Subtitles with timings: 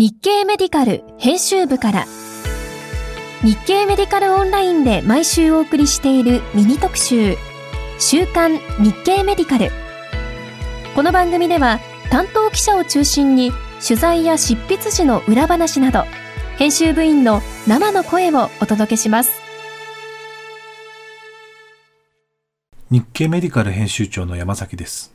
[0.00, 2.06] 日経メディカル編集部から。
[3.42, 7.36] 日経メディカルオンラインで毎週お送りしているミニ特集。
[7.98, 9.70] 週刊日経メディカル。
[10.94, 13.52] この番組では担当記者を中心に
[13.86, 16.04] 取材や執筆時の裏話など
[16.56, 19.32] 編集部員の生の声をお届けします。
[22.90, 25.12] 日経メディカル編集長の山崎です。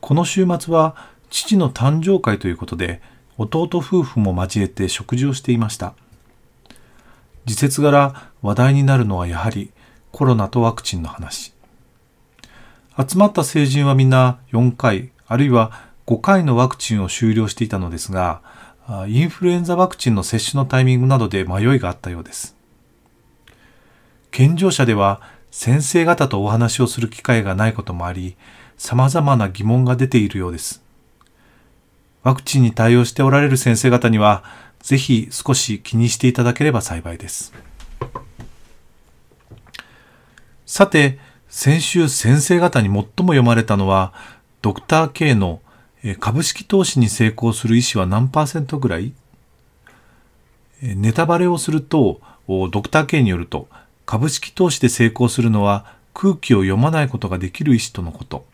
[0.00, 0.94] この週末は
[1.30, 3.02] 父の誕生会ということで
[3.38, 5.94] 弟夫婦も交えて食事をしていました。
[7.44, 9.72] 時節柄話題になるのはやはり
[10.10, 11.52] コロナとワクチンの話。
[12.98, 15.70] 集まった成人はみんな4回あるいは
[16.06, 18.40] 5回のワクチンを終了していたのですが
[19.08, 22.56] インフルエンザワクチンの接種のタイミングなどで迷いがあったようです。
[24.30, 28.36] 健常者では先生方とお話をする機会がないこともあり
[28.76, 30.85] 様々な疑問が出ているようです。
[32.26, 34.42] ワクチンに対応しておられる先生方には、
[34.80, 37.52] ぜひ少し気にしていただければ幸いです。
[40.66, 44.12] さて、先週先生方に最も読まれたのは、
[44.60, 45.60] ドクター K の
[46.18, 49.12] 株式投資に成功する医師は何パーセントぐらい？
[50.82, 53.68] ネタバレをすると、ドクター K によると、
[54.04, 58.44] 株式投資で成功するのは空気を読まないことができる医師とのこと。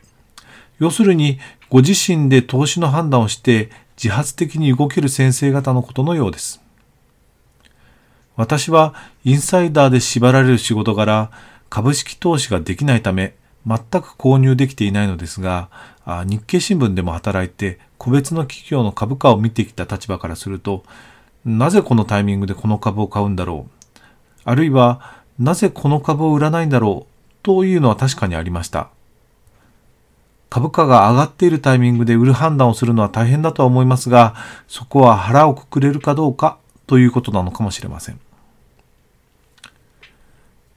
[0.79, 6.61] 要するに、ご自身で投資の判断をして自発的に動ける先生方のことのようです。
[8.37, 11.31] 私はインサイダーで縛られる仕事柄、
[11.71, 13.35] 株式投資ができないため、
[13.67, 15.71] 全く購入できていないのですが、
[16.05, 20.83] 日経新聞でも働いて、個別の企業の株価を見てきた立場からすると、
[21.45, 24.01] なぜこのタイミングでこの株を買うんだろう、
[24.45, 27.13] あるいは、なぜこの株を売らないんだろう、
[27.43, 28.91] というのは確かにありました。
[30.53, 34.35] 株価が上がっているタイミングで売る判断をするのは大変だとは思いますが、
[34.69, 38.21] そこは腹をくくれるかどうかということなのかもしれません。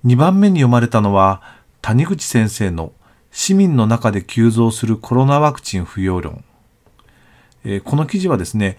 [0.06, 1.42] 2番目に読まれたのは、
[1.81, 2.94] 谷口先生の
[3.31, 6.46] 市民の中で急増するコロナワクチン不要論。
[7.84, 8.78] この記事はですね、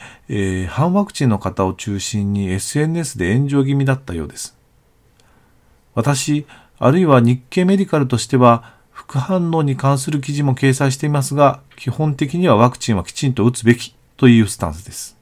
[0.71, 4.57] 反ワクチンの方を中心に SNS で炎上気味だったようです。
[5.95, 6.47] 私、
[6.79, 15.19] あるいは日経メディカルとしては、副反応に関する記事も掲載していますが、基本的にはワクチンはきちんと打つべきというスタンスです。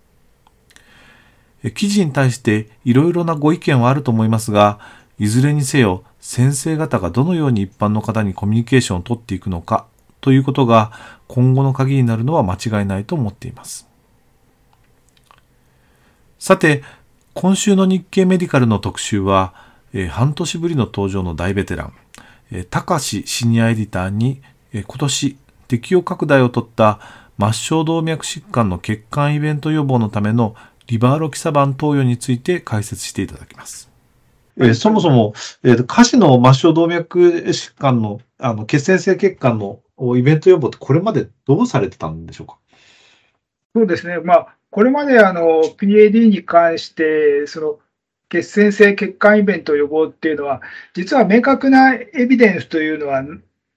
[1.74, 4.78] 記事に対していろいろなご意見はあると思いますが、
[5.18, 9.86] いずれにせよ先生方がどのように一般の方にコミュニケーションをとっていくのか
[10.20, 10.92] ということが
[11.26, 13.88] 今後の鍵になるのは間違いないと思っています。
[16.38, 16.84] さて、
[17.34, 19.52] 今週の日経メディカルの特集は、
[19.92, 21.92] え半年ぶりの登場の大ベテラン、
[22.70, 25.36] 高志シニアエディターに今年
[25.68, 27.00] 適用拡大を取った
[27.38, 30.54] 末梢動脈疾患の血管イベント予防のための
[30.86, 33.90] リバーロキサバン投与について解説していただきます。
[34.56, 35.32] えー、そもそも、
[35.64, 39.80] えー、下肢の末梢動脈疾患のあの血栓性血管の
[40.16, 42.58] イベント予防ってこれまでどうされてたんでしょうか？
[43.74, 44.18] そうですね。
[44.18, 47.78] まあ、これまであの PAD に関して、その
[48.34, 50.60] 血栓性血管イベント予防っていうのは、
[50.94, 53.22] 実は明確なエビデンスというのは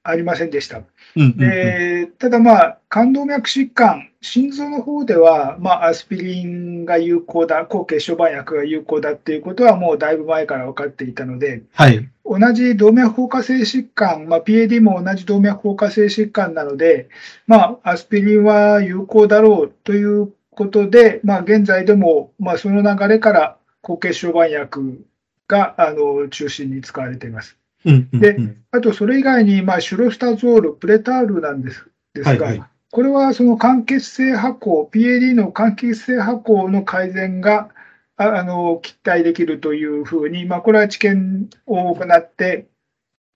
[0.03, 0.81] ありませんでした。
[1.15, 17.09] でただ、まあ、冠動脈疾患、心臓の方では、まあ、アスピリンが有効だ、抗血小板薬が有効だっていうことは、もうだいぶ前から分かっていたので、はい、同じ動脈硬化性疾患、まあ、PAD も同じ動脈硬化性疾患なので、
[17.45, 23.57] まあ、アスピリンは有効だろうということで、まあ、現在でも、まあ、その流れから
[23.87, 25.05] 抗血小板薬
[25.47, 27.57] があの中心に使われています。
[27.85, 28.37] で、
[28.71, 37.69] あとそれ以外に、まあ、シュロスタゾール、プレタールなんですですが、はいはい、これはその間欠性発酵、PAD の間欠性発酵の改善が
[38.17, 42.67] あの期待できるというふうに、まあ、これは治験を行って、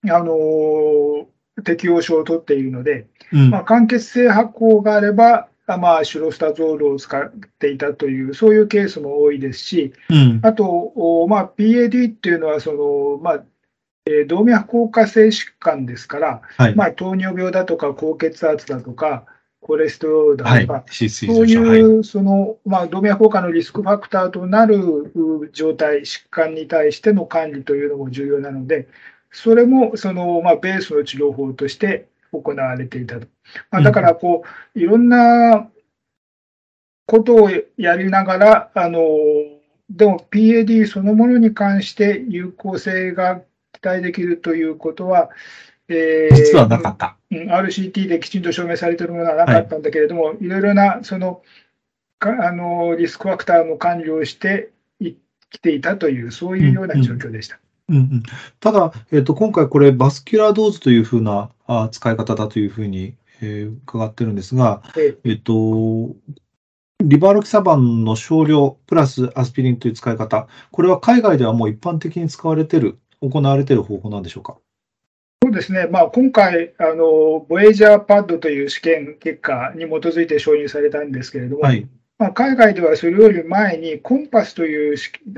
[0.04, 1.28] あの
[1.64, 13.44] 適用書を取っているので、うん、まあ、間欠性発酵があれば、まあ、シュロスタゾールを使っていたという、そういうケースも多いですし、うん、あと、まあ、PAD っていうのはその、まあ
[14.06, 19.26] えー、動脈硬化性疾患ですから、はい、まあ、糖尿病だとか高血圧だとか、
[19.60, 25.12] コレステロールだとか、はい、そういうその、まあ、動脈硬化のリスクファクターとなる
[25.52, 28.88] 状態、疾患に対しての管理というのも重要なので、
[29.30, 33.26] それもその、まあ、ベースの治療法として行われていたと。
[33.70, 34.44] まあ、だからこ
[34.74, 35.68] う、いろんな
[37.06, 39.00] ことをやりながら、あの
[39.90, 43.42] でも PAD そのものに関して有効性が
[43.72, 45.30] 期待できるということは、
[45.88, 47.16] えー、実はなかった。
[47.30, 51.42] RCT できちんと証明されているものはなかったんだけれども、はい、いろいろなその
[52.18, 54.70] かあのリスクファクターも管理をして
[55.52, 57.58] きていたという、そういうような状況でした。
[57.88, 58.22] うんうん、
[58.58, 65.28] ただ、えーと、今回これ、バスキュラードーズというふうなあ使い方だというふうに、えー、伺ってるんですが、ええ。
[65.30, 66.14] ーと、
[67.02, 74.58] リバーロキサバンの少量プラスアスピリンという使い方、これは海外ではもう一般的に使われている、行われている方法なんでしょうか？
[75.42, 81.88] そうですね、まあ、今回あの、ボエージャーパッドという試験結果に基づいて承認されたんですけれども、はい、
[82.18, 84.96] まあ、海外ではそれより前にコンパスという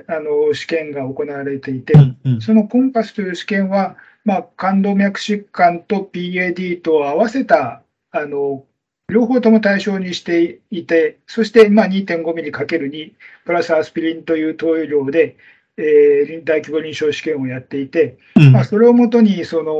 [0.09, 8.65] あの試験が行われていて、うんうん、そのコンパスという試験は、まあ、冠動脈疾患と PAD と合わせたあの
[9.09, 13.13] 両方とも対象にしていて、そしてまあ2.5ミリ ×2
[13.45, 15.37] プラスアスピリンという投与量で、
[15.77, 19.75] えー、大規模臨床試験をやっていて、うん、まあ、それをもとにその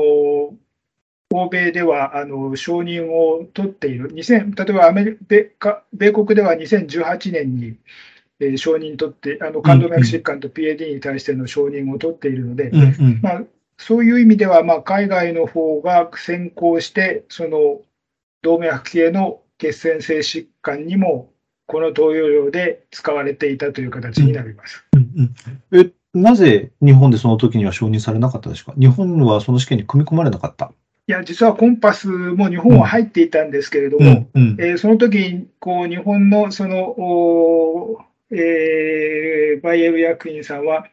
[1.31, 5.17] 欧米ではあの承認を取っている、2000例えばアメリ
[5.57, 7.77] カ米国では2018年に、
[8.39, 13.43] えー、承認取って、あの冠動脈疾患と PAD に対しての承認を取っているので、うんうん、まあ、
[13.77, 17.81] そういう意味では、まあ、海外の方が先行して、その
[18.41, 21.31] 動脈系の血栓性疾患にも、
[21.67, 24.85] この投与量で使われていたという形になります。
[24.93, 25.33] うん
[25.73, 28.73] うん、えなぜ日本でその時には承認されなかったですか？
[28.79, 30.71] 日本はその試験に組み込まれなかった？
[31.07, 37.97] いや、実はコンパスも日本は入っていたんですけれども、うんうん、えー、その時にこう日本のその、
[38.31, 40.85] えー、バイエル薬品さんは、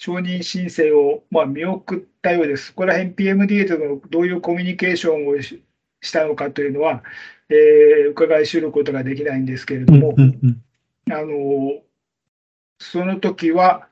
[0.00, 2.70] 承認申請を、まあ、見送ったようです。
[2.70, 7.02] ここら辺 PMDA とのどういうコミュニケーションをしたのかというのは、
[7.50, 10.62] えー、伺い知ることができないんですけれども、うんうん
[11.06, 11.82] うん、あの
[12.78, 13.88] その時は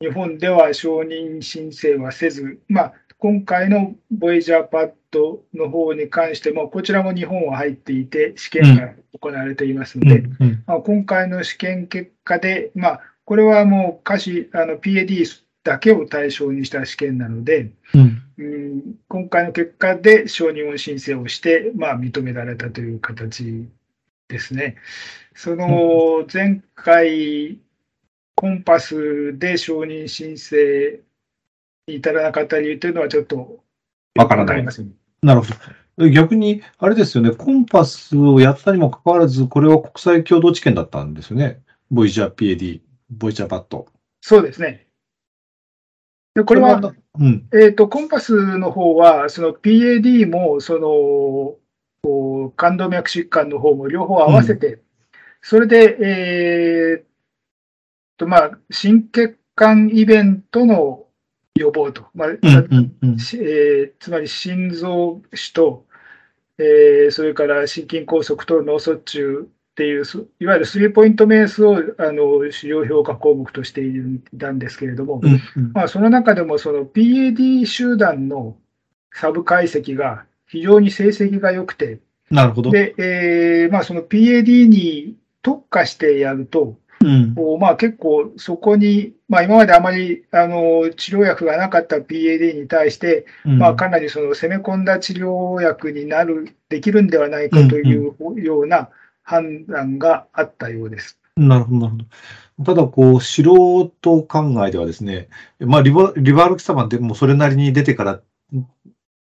[0.00, 10.64] 日本では承認申請はせず、まあ、今回のボイジャーパッドの方に関しても、こちらも日本は入っていて、試験が行われていますので、うんうん。
[10.66, 23.68] まあ、今回の試験結果で、まあ、これはもう歌詞、あの PAD だけを対象にした試験なので、うん、うん今回の結果で承認を申請をして、まあ、認められたという形
[24.28, 24.76] ですね。
[25.34, 27.58] その前回、
[28.36, 31.00] コンパスで承認申請
[31.88, 33.58] に至らなかった理由というのはちょっと
[34.16, 34.64] わからない。
[35.22, 35.46] なるほ
[35.98, 36.08] ど。
[36.10, 41.60] 逆に、あれですよね、コンパスをやったにもかかわらず、これは国際共同知見だったんですよね。
[41.90, 43.86] ボイジャー PAD、ボイジャーパッド。
[44.20, 44.86] そうですね。
[46.34, 46.80] でこれは、
[47.18, 51.56] うん、えっ、ー、と、コンパスの方は、その PAD も、その、
[52.02, 54.80] こう冠動脈疾患の方も両方合わせて、うん、
[55.40, 57.04] それで、えー、
[58.18, 61.06] と、まあ、心血管イベントの
[61.54, 65.86] 予防と、まあえつまり心臓死と、
[66.58, 70.04] えー、それから心筋梗塞と脳卒中っていう、
[70.40, 78.56] いわゆるスリーポイントメースをあの主要評価項目としていたんですけれども、うんうん、まあ、その中でもその PAD 集団の
[79.12, 81.98] サブ解析が非常に成績が良くて、
[82.30, 82.70] なるほど。
[82.70, 98.88] でえーまあ、その PAD に特化してやると、うん、まあ、結構そこに、まあ、今まであまりあの治療薬がなかった PAD に対して、うん、まあ、かなりその攻め込んだ治療薬になる、できるんではないかというような
[99.26, 101.18] 判断があったようです。
[101.36, 101.98] なるほど、なるほ
[102.62, 102.74] ど。
[102.74, 105.28] ただ、こう、素人考えではですね、
[105.58, 108.20] まあ、リバリバールキサマンでもそれなりに出てから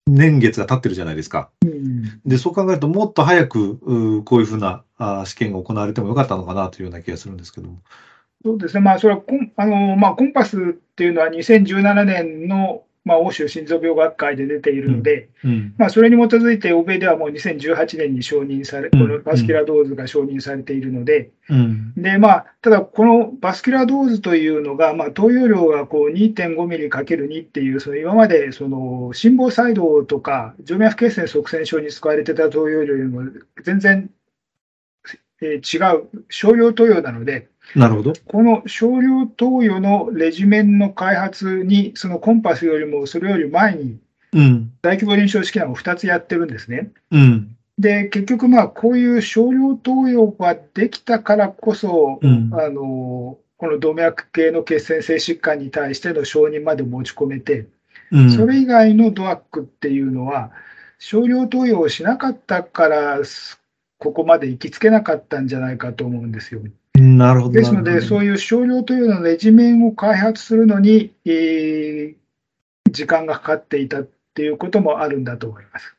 [0.06, 1.50] 年月が経ってるじゃないですか。
[1.62, 7.82] うん、で、そう考えると、もっと早く、こういうふうなあ試験が行われてもよかったのかなというような気がするんですけども。
[8.44, 10.60] そうですね、まあ、それはコンあの、まあ、コンパスっ
[10.94, 15.50] ていうのは2017年のまあ、欧州心臓病学会で出ているので、うん。
[15.50, 33.22] うん、まあ、それに基づいて欧米ではもう2018年に承認され、このバスキュラードーズが承認されているので、うん、でまあ、ただ、このバスキュラードーズというのが、まあ、投与量がこう2.5ミリ ×2 っていう、その今までその心房細動とか静脈血栓塞栓症に使われてた投与量よりも
[33.64, 34.10] 全然、
[35.40, 38.12] えー、違う少量投与なので、なるほど。
[38.26, 43.98] この少量投与のレジメンの開発に、そのコンパスよりもそれより前に、
[44.82, 46.90] 大規模臨床試験を2つやってるんですね。
[47.10, 57.66] うん、で、結局、まあ、こういう少量投与ができたからこそ、うん、あのこの動脈系の血栓性疾患に対しての承認まで持ち込めて、
[58.10, 60.52] うん、それ以外のドアックっていうのは、
[60.98, 63.20] 少量投与をしなかったから、
[63.98, 66.62] ここまで行きつけなかったんじゃないかと思うんですよ。
[67.00, 67.52] なるほど。
[67.52, 75.94] ですので、そういう少量というのレジメンを開発するのに、えー、時間がかかっていたっていうこともあるんだと思います。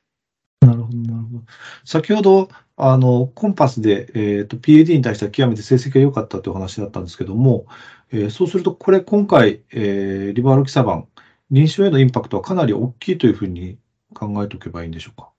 [0.62, 1.44] なるほど、なるほど。
[1.86, 7.66] 先ほど、あの、コンパスで、えーと、PAD に対しては極めて成績が良かったという話だったんですけども、
[8.12, 11.08] えー、そうすると、これ今回、えー、リバーロキサバン、
[11.52, 13.78] 臨床へのインパクトはかなり大きいというふうに
[14.14, 15.30] 考えておけばいいんでしょうか？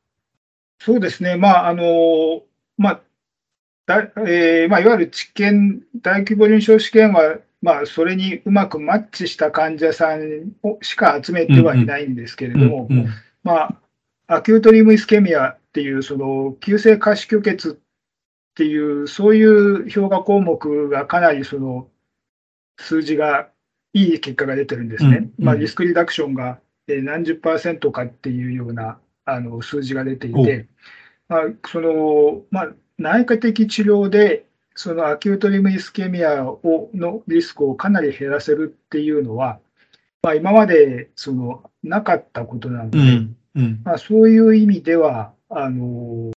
[0.79, 1.37] そうですね。
[1.37, 2.43] まあ、あの、
[2.79, 3.01] まあ、
[3.91, 12.89] だえーまあ、いわゆる治験、大規模臨床試験は、まあ、それにうまくマッチした患者さんをしか集めてはいないんですけれども、
[13.43, 13.79] ま
[14.29, 21.89] あ、アキュートリムイスケミアっていう、その急性下肢虚血っていう、そういう評価項目がかなりその
[22.79, 23.49] 数字が
[23.93, 25.17] いい結果が出てるんですね。
[25.17, 30.67] うんうん、まあ、リスクリダクションが何十パーセントかっていうようなあの数字が出ていて、
[31.29, 34.45] まあそのまあ、内科的治療で
[34.77, 39.59] そのアキュートリムイスケミアをのリスクをかなり減らせるっていうのは、
[40.23, 46.31] まあ、今までそのなかったことなので、うんうん、まあ、そういう意味ではあの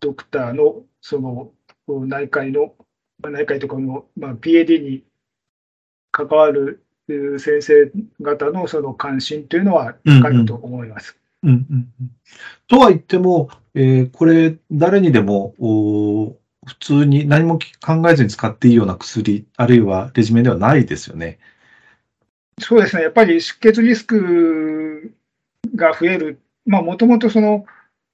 [0.00, 1.50] ドクターのその
[1.88, 2.74] 内科医の
[3.22, 5.04] 内科医とかの、まあ、PAD に
[6.12, 6.84] 関わる
[7.38, 7.90] 先生
[8.22, 11.12] 方のその関心というのは高いと思います。
[11.12, 11.88] うんうんうん
[12.68, 21.38] とは言っても、えー、これ、誰にでも普通に何も考えずに使っていいような薬、あるいはレジメンではないですよね。
[22.60, 25.12] そうですね、やっぱり出血リスク
[25.74, 27.66] が増える、もともとその、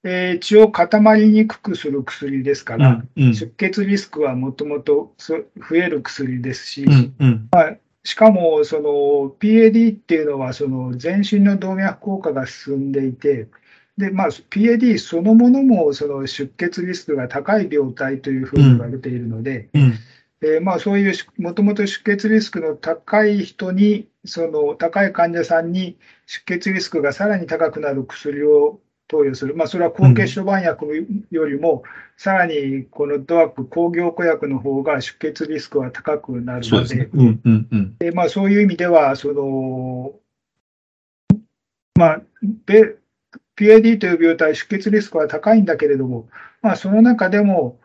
[0.03, 5.45] えー、血を固まりにくくする薬ですから、うんうん、出血リスクはもともと増
[5.77, 7.47] える薬ですし、うんうん。
[7.51, 13.47] まあ、しかもその PAD っていうのはその全身の動脈硬化が進んでいて、
[13.97, 19.81] でまあ、PAD そのものもその出血リスクが高い病態というふうに言われているので、うん。
[19.81, 19.99] うん、
[20.41, 28.79] えー、まあ、そういうもともと出血リスクの高い人に、その高い患者さんに出血リスクがさらに高くなる薬を
[29.13, 31.83] 投与する、まあ、それは高血小板薬よりも、
[32.17, 40.13] さらにこのドアップ、抗凝固薬の方が出血リスクは高くなるので、そういう意味では、その
[41.95, 42.21] まあ、
[43.55, 46.27] PAD という病態、出血リスクは高いんだけれども、
[46.63, 47.79] まあ、その中でも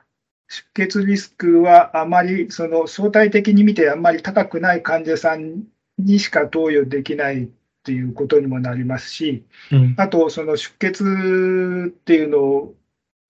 [0.48, 5.64] 出血リスクはあまり、その相対的に見てあんまり高くない患者さん
[5.98, 7.50] にしか投与できない
[7.88, 12.74] ということにもなりますし、うん、あと、その出血っていうのを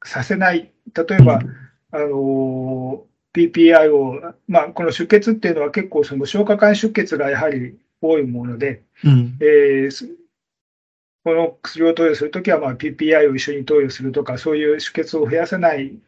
[0.05, 1.49] させない、例えば、うん、
[1.93, 10.09] あの PPI を、まあ、この出血っていうのは結構その消化管出血がやはり多いもので、うん、えー、
[11.23, 16.01] この薬を投与するときは、まあ、PPI を一緒に投与するとか、そういう出血を増やさない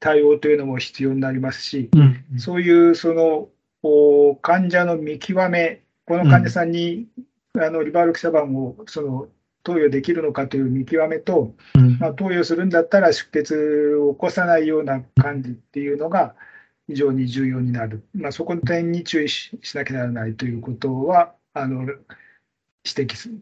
[0.00, 3.48] 対応というのも必要になりますし、うんうん、そういうその
[4.40, 7.06] 患者の見極め、この患者さんに、
[7.54, 9.28] うん、あのリバールキサバンをその
[9.62, 16.34] 投与できるのかという見極めと、うん、まあ、投与するんだったら出血を起こさないような感じっていうのが
[16.88, 21.96] 非常に重要になる、まあ、そこの点に注意しなきゃならないということはあの指
[22.84, 23.40] 摘する。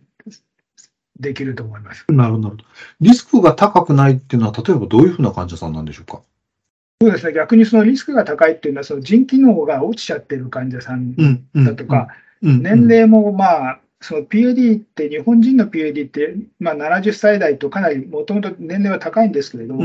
[1.18, 2.06] できると思います。
[2.08, 2.56] なるほど。
[3.02, 6.22] リスクが高くないっていうのは、例えばどういうふうな患者さんなんでしょうか？
[7.02, 11.14] そうですね、逆にそのリスクが高いっていうのは、その腎機能が落ちちゃってる患者さん
[11.54, 12.08] だとか、
[12.42, 19.84] 年齢もまあ、その PAD って、日本人の PAD って、まあ、70歳代とかなりもともと年齢は高いんですけれども、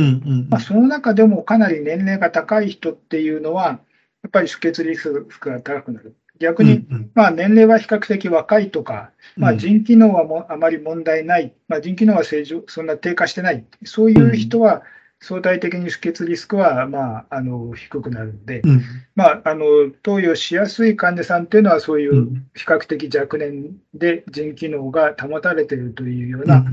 [0.50, 6.16] まあ、その中でもかなり年齢が高い人っていうのは、やっぱり出血リスクが高くなる。
[6.40, 14.84] 逆に、まあ、年齢は比較的若いとか、まあ、腎機能はもあまり問題ない、まあ、腎機能は正常そんな低下してない、そういう人は
[15.28, 18.82] 相対的に出血リスクは、まあ、あの低くなるので、うん、
[19.16, 19.66] まあ、あの
[20.04, 26.64] 投与しやすい患者さんというのは、そういう比較的若年で腎機能が保たれているというような、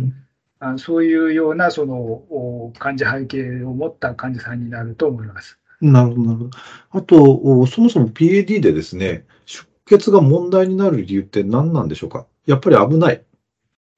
[0.60, 5.58] うん、そういうようなその患者背景を持った患者さんになると思います。
[5.80, 6.50] なるほど、なるほど。
[6.90, 12.26] あと、そもそも PAD でですね、出血が問題になる理由って何なんでしょうか？
[12.46, 13.24] やっぱり危ない。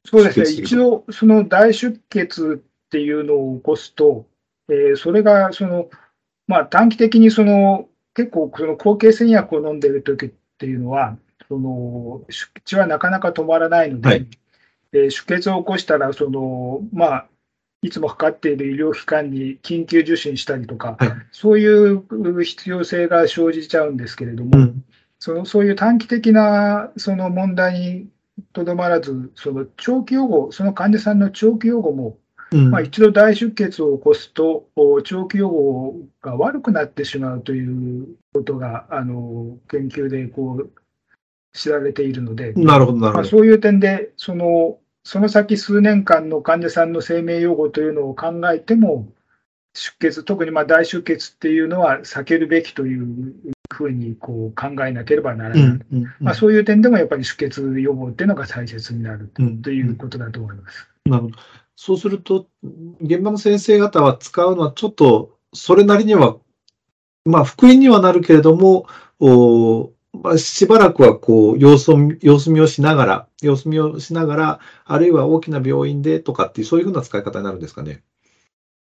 [0.04, 0.62] そうですね。
[0.62, 4.26] 一度、その大出血っていうのを起こすと、
[4.68, 5.88] えー、それが、その、
[6.46, 11.16] まあ、短期的にその、結構、その抗形戦薬を飲んでいる時っていうのは、
[11.48, 14.28] その、出血はなかなか止まらないので、はい、
[14.92, 17.26] えー、出血を起こしたら、その、まあ、
[17.84, 24.84] いつもかかっている医療機関に緊急受診したりとか、はい、そういう必要性が生じちゃうんですけれども、うん、
[25.18, 28.08] そのそういう短期的なその問題に
[28.54, 32.16] とどまらず、その長期予後、その患者さんの長期予後も、
[32.52, 34.68] うん、まあ、一度大出血を起こすと、
[35.04, 40.70] 長期予後が悪くなってしまうということが、あの研究でこう
[41.52, 49.08] 知られているので、なるほどなるほど、まあ、そういう点で、そのその先数年間の患者さんの生命予後というのを考えても、
[49.74, 53.34] 出血、特にまあ大出血っていうのは避けるべきという
[53.72, 59.30] ふうにこう考えなければならない、うんうんうん、まあ、そういう点でもやっぱり出血予防っていうのが大切になる
[59.62, 60.88] ということだと思います。
[61.04, 61.36] なるほど
[61.76, 62.46] そうすると、
[63.00, 66.36] 現場の先生方は使うのはちょっとそれなりには、
[67.24, 68.86] まあ、福音にはなるけれども、
[69.20, 78.02] おまあ、しばらくはこう様子を様子見をしながら、様子見をしながら、あるいは大きな病院でとかっていう、そういうふうな使い方になるんですかね。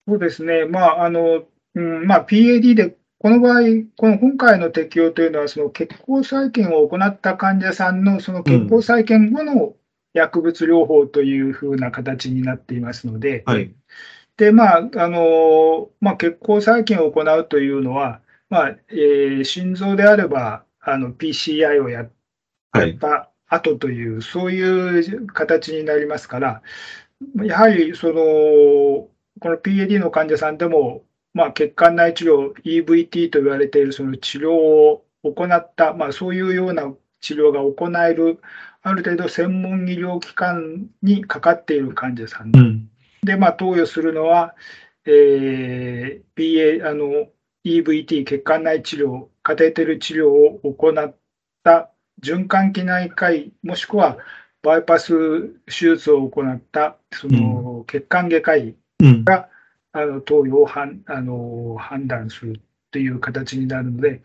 [0.09, 1.45] そうですね、まああの
[1.75, 3.61] うんまあ、PAD で、この場合、
[3.97, 9.75] この今回の適用というのは、その血行再建を行った患者さんのその血行再建後の
[10.13, 13.75] 薬物療法というふうな形になっていますので、はい、
[14.37, 22.11] でまああのまあ、血行再建を行うというのは、まあえー、心臓であればあの PCI をやっ
[22.99, 26.63] た後という、はい、そういう形になりますから、
[27.45, 29.09] やはりその
[29.41, 38.41] この PAD の患者さんでも、まあ、血管内治療、EVT と言われているその治療を行った、まあ、そういうような治療が行える、
[38.83, 42.91] ある程度専門医療機関にかかっている患者さん、うん、
[43.23, 44.55] で、まあ、投与するのは、
[45.05, 47.29] えー、BA あの
[47.65, 51.15] EVT、血管内治療、カテーテル治療を行っ
[51.63, 51.91] た
[52.23, 54.17] 循環器内科医、もしくは
[54.63, 58.77] バイパス手術を行ったその血管外科医
[59.25, 59.49] が、
[59.95, 62.61] うん、あの投与をはんあの判断する
[62.91, 64.23] という形になるので、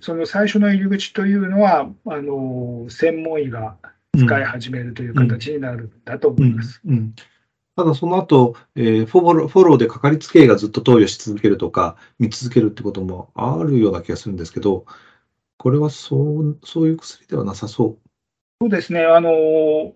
[0.00, 3.76] その最初の入り口というのは、あの専門医が
[4.16, 6.80] 使い始めるという形になるんだと思います。
[6.84, 7.14] うんうんうん
[7.76, 14.86] ただその後、えー、フォロー、フォローでかかりつけ医がずっと投与し続けるとか、見続けるってこともあるような気がするんですけど、
[15.58, 18.08] これはそう、そういう薬ではなさそう。
[18.62, 19.04] そうですね。
[19.04, 19.94] あの、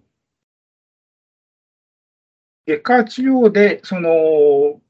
[2.66, 4.82] 外科治療で、その、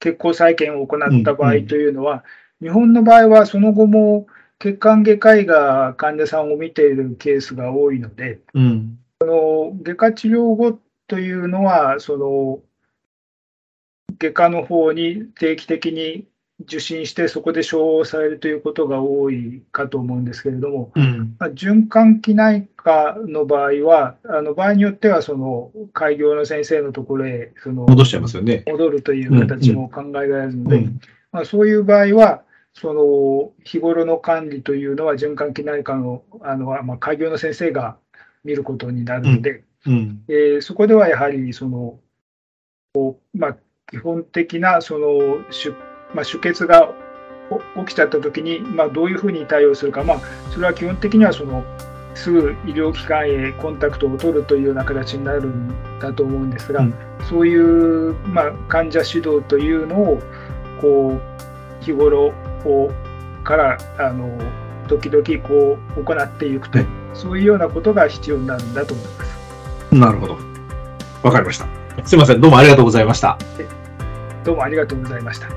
[0.00, 2.24] 血行再建を行った場合というのは、
[2.60, 4.26] 日本の場合はその後も
[4.58, 12.60] 血管外科医が患者さんを見ているケースが多いので、うん、その外科治療後というのは、その
[14.18, 16.26] 外科の方に定期的に
[16.60, 28.64] 受診して、そこで処方されるということが多いかと思うんですけれども、うん、まあ、循環器内科の場合は、あの場合によっては、その開業の先生のところへその戻しちゃいますよね。
[28.66, 30.84] 戻るという形も考えられるので、うん。
[30.84, 32.42] うん、まあ、そういう場合は、
[32.80, 37.96] その日頃の管理というのは、循環器内科のあの、まあ、開業の先生が
[38.44, 41.98] 見ることになるので、うん、えー、そこではやはりその、
[43.34, 43.56] まあ、
[43.90, 45.70] 基本的なその出,、
[46.14, 46.92] まあ、出血が
[47.76, 50.20] 起きちゃったときに、まあ、どういうふうに対応するか、まあ、
[50.52, 51.64] それは基本的にはその
[52.14, 56.94] すぐ医療機関へコンタクトを取るというような形になるんだと思うんですが、うん、
[57.28, 60.22] そういう、まあ、患者指導というのを
[60.80, 61.20] こ
[61.80, 62.32] う日頃
[62.62, 62.92] こ
[63.40, 64.38] うからあの
[64.88, 66.78] 時々こう行っていくと、
[67.14, 69.94] そういうようなことが必要になるんだと思います。
[69.94, 70.38] なるほど。
[71.22, 71.66] わかりました。
[72.04, 72.40] すいません。
[72.40, 73.38] どうもありがとうございました。
[74.44, 75.48] どうもありがとうございました。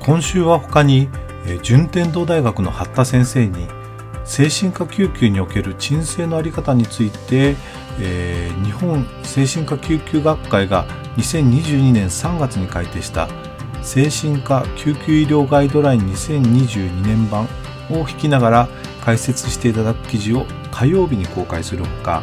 [0.00, 1.08] 今週は他に、
[1.62, 3.68] 順天堂大学の八田先生に
[4.24, 7.56] 精神科救急における鎮静のあり方について、
[8.00, 13.28] えー、日本精神科救急学会が2022年3月に改定した
[13.82, 17.48] 精神科救急医療ガイドライン2022年版
[17.90, 18.68] を引きながら
[19.04, 22.22] 解説していただく記事を火曜日に公開するほか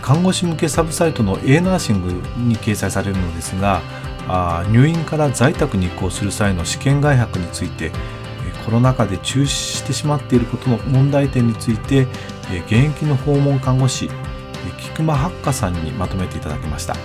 [0.00, 3.82] 看護師向けサブサイトの A ナーシングに掲載されるのですが
[4.70, 7.90] 入院から在宅に移行する際の試験外泊について
[8.64, 12.06] コロナ禍で中止してしまっていることの問題点について
[12.66, 14.08] 現役の訪問看護師
[14.78, 16.98] 菊間八花さんにまとめていただきましたこ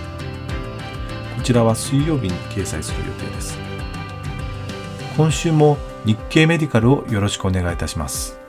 [1.43, 3.57] ちらは水曜日に掲載する予定です
[5.17, 8.46] 今週も日経メディカルをよろしくお願いいたします。